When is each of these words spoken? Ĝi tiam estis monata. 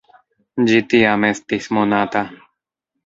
Ĝi 0.69 0.79
tiam 0.95 1.27
estis 1.29 1.69
monata. 1.79 2.25